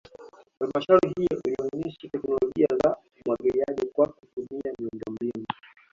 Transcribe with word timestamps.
Halmashauri 0.59 1.13
hiyo 1.17 1.41
ilionesha 1.45 2.07
teknolojia 2.11 2.67
za 2.83 2.97
umwagiliaji 3.25 3.85
kwa 3.93 4.07
kutumia 4.07 4.73
miundombinu 4.79 5.45